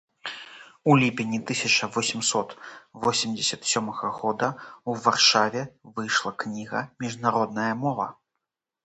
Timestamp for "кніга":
6.45-6.83